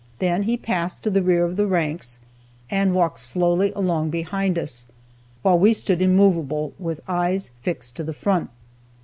[0.17, 2.17] Then he passed to the rear of the ranks,
[2.71, 4.87] and walked slowly along behind us,
[5.43, 8.49] while we stood immovable, with eyes fixed to the front.